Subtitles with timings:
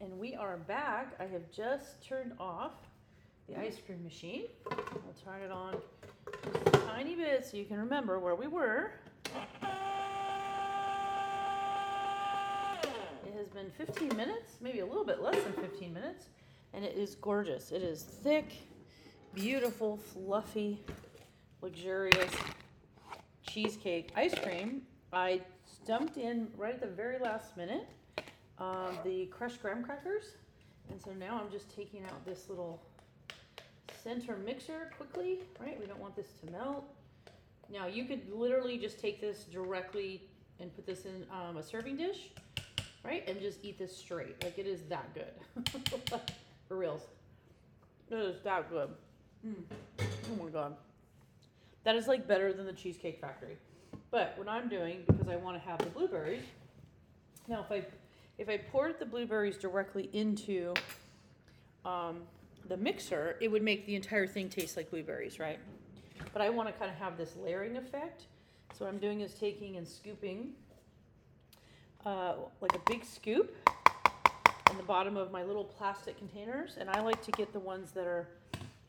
[0.00, 1.14] and we are back.
[1.18, 2.72] I have just turned off
[3.48, 3.62] the hmm.
[3.62, 4.44] ice cream machine.
[4.70, 5.76] I'll turn it on
[6.52, 8.92] just a tiny bit so you can remember where we were.
[13.24, 16.26] It has been 15 minutes, maybe a little bit less than 15 minutes,
[16.74, 17.72] and it is gorgeous.
[17.72, 18.52] It is thick,
[19.34, 20.82] beautiful, fluffy,
[21.62, 22.32] luxurious
[23.42, 24.82] cheesecake ice cream.
[25.12, 25.40] I
[25.86, 27.86] dumped in right at the very last minute
[28.58, 30.24] um, the crushed graham crackers.
[30.90, 32.80] And so now I'm just taking out this little
[34.02, 35.78] center mixer quickly, right?
[35.80, 36.84] We don't want this to melt.
[37.72, 40.22] Now you could literally just take this directly
[40.60, 42.30] and put this in um, a serving dish,
[43.04, 43.28] right?
[43.28, 44.42] And just eat this straight.
[44.44, 45.80] Like it is that good.
[46.68, 47.02] For reals.
[48.10, 48.90] It is that good.
[49.44, 49.54] Mm.
[50.00, 50.76] Oh my god.
[51.84, 53.56] That is like better than the Cheesecake Factory.
[54.10, 56.42] But what I'm doing, because I want to have the blueberries,
[57.48, 57.84] now if I
[58.38, 60.74] if I poured the blueberries directly into
[61.84, 62.22] um,
[62.68, 65.58] the mixer, it would make the entire thing taste like blueberries, right?
[66.32, 68.26] But I want to kind of have this layering effect.
[68.74, 70.52] So what I'm doing is taking and scooping
[72.04, 73.56] uh, like a big scoop
[74.70, 76.76] in the bottom of my little plastic containers.
[76.78, 78.28] And I like to get the ones that are,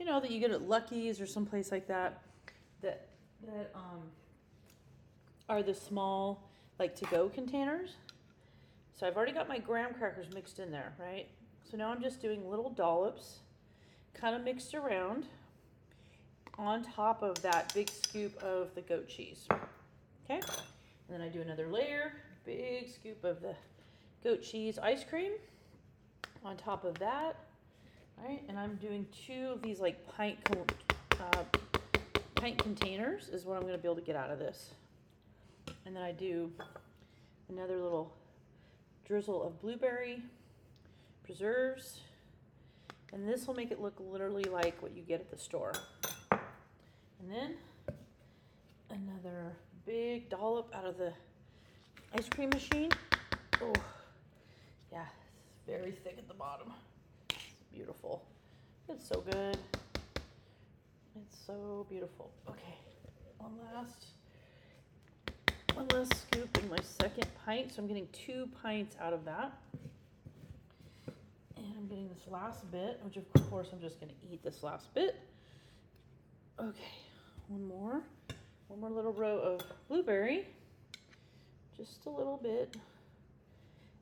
[0.00, 2.22] you know, that you get at Lucky's or someplace like that,
[2.82, 3.08] that,
[3.46, 4.02] that um,
[5.48, 6.42] are the small,
[6.78, 7.90] like to-go containers.
[8.98, 11.28] So I've already got my graham crackers mixed in there, right?
[11.70, 13.40] So now I'm just doing little dollops,
[14.14, 15.26] kind of mixed around
[16.58, 19.46] on top of that big scoop of the goat cheese.
[20.24, 20.40] Okay?
[20.40, 22.14] And then I do another layer,
[22.46, 23.54] big scoop of the
[24.24, 25.32] goat cheese ice cream
[26.42, 27.36] on top of that.
[28.18, 30.38] All right, and I'm doing two of these like pint,
[31.20, 31.44] uh,
[32.34, 34.70] pint containers is what I'm gonna be able to get out of this.
[35.84, 36.50] And then I do
[37.50, 38.10] another little
[39.06, 40.22] drizzle of blueberry
[41.24, 42.00] preserves.
[43.12, 45.72] And this will make it look literally like what you get at the store.
[46.30, 47.54] And then
[48.90, 49.52] another
[49.86, 51.12] big dollop out of the
[52.18, 52.90] ice cream machine.
[53.62, 53.72] Oh,
[54.92, 55.04] yeah,
[55.54, 56.72] it's very thick at the bottom.
[57.30, 58.22] It's beautiful.
[58.88, 59.56] It's so good.
[61.14, 62.30] It's so beautiful.
[62.48, 62.76] Okay,
[63.38, 64.15] one last
[65.76, 67.74] one last scoop in my second pint.
[67.74, 69.52] So I'm getting two pints out of that.
[71.56, 74.62] And I'm getting this last bit, which of course I'm just going to eat this
[74.62, 75.20] last bit.
[76.58, 76.94] Okay,
[77.48, 78.00] one more.
[78.68, 80.46] One more little row of blueberry.
[81.76, 82.74] Just a little bit.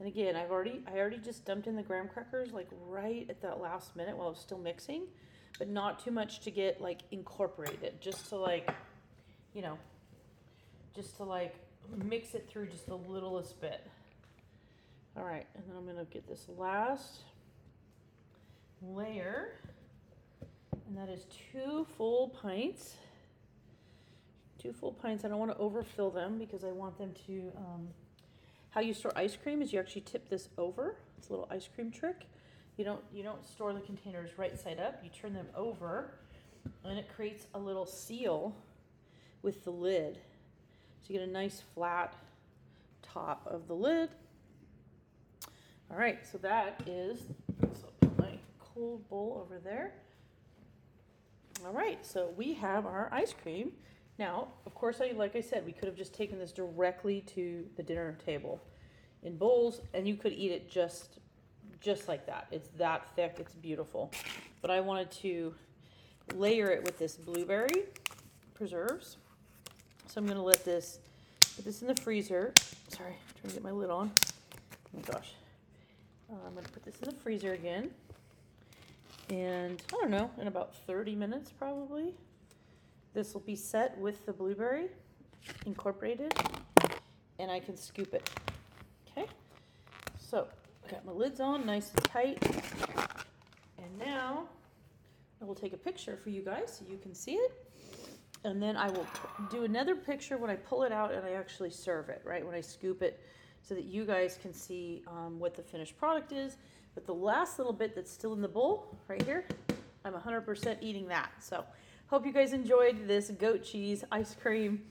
[0.00, 3.40] And again, I've already I already just dumped in the graham crackers like right at
[3.42, 5.02] that last minute while I was still mixing,
[5.58, 8.68] but not too much to get like incorporated, just to like,
[9.54, 9.78] you know,
[10.94, 11.54] just to like
[12.04, 13.86] mix it through just the littlest bit.
[15.16, 17.20] All right, and then I'm gonna get this last
[18.82, 19.54] layer,
[20.86, 22.94] and that is two full pints.
[24.58, 25.24] Two full pints.
[25.24, 27.52] I don't want to overfill them because I want them to.
[27.56, 27.88] Um,
[28.70, 30.96] how you store ice cream is you actually tip this over.
[31.18, 32.26] It's a little ice cream trick.
[32.76, 35.00] You don't you don't store the containers right side up.
[35.02, 36.14] You turn them over,
[36.84, 38.54] and it creates a little seal
[39.42, 40.18] with the lid.
[41.10, 42.14] You get a nice flat
[43.02, 44.10] top of the lid.
[45.90, 47.18] All right, so that is,
[47.60, 49.94] so put my cold bowl over there.
[51.66, 53.72] All right, so we have our ice cream.
[54.20, 57.66] Now, of course, I, like I said, we could have just taken this directly to
[57.76, 58.62] the dinner table
[59.24, 61.18] in bowls, and you could eat it just,
[61.80, 62.46] just like that.
[62.52, 64.12] It's that thick, it's beautiful.
[64.62, 65.56] But I wanted to
[66.36, 67.86] layer it with this blueberry
[68.54, 69.16] preserves.
[70.10, 70.98] So I'm gonna let this,
[71.54, 72.52] put this in the freezer.
[72.88, 74.10] Sorry, I'm trying to get my lid on.
[74.16, 75.34] Oh my gosh.
[76.28, 77.92] Uh, I'm gonna put this in the freezer again.
[79.28, 82.12] And I don't know, in about 30 minutes probably.
[83.14, 84.88] This will be set with the blueberry
[85.64, 86.34] incorporated
[87.38, 88.28] and I can scoop it.
[89.12, 89.28] Okay,
[90.18, 90.48] so
[90.84, 92.42] I got my lids on nice and tight.
[93.78, 94.48] And now
[95.40, 97.52] I will take a picture for you guys so you can see it.
[98.44, 99.06] And then I will
[99.50, 102.44] do another picture when I pull it out and I actually serve it, right?
[102.44, 103.20] When I scoop it
[103.62, 106.56] so that you guys can see um, what the finished product is.
[106.94, 109.44] But the last little bit that's still in the bowl right here,
[110.04, 111.30] I'm 100% eating that.
[111.40, 111.64] So
[112.06, 114.82] hope you guys enjoyed this goat cheese ice cream.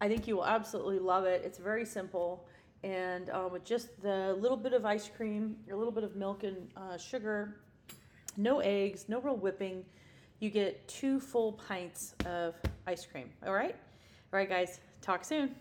[0.00, 1.42] I think you will absolutely love it.
[1.44, 2.46] It's very simple.
[2.82, 6.44] And um, with just the little bit of ice cream, a little bit of milk
[6.44, 7.56] and uh, sugar,
[8.36, 9.84] no eggs, no real whipping,
[10.40, 12.54] you get two full pints of
[12.86, 13.30] ice cream.
[13.46, 13.76] All right?
[14.32, 15.54] All right, guys, talk soon.